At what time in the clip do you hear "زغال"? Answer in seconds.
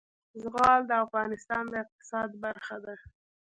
0.41-0.81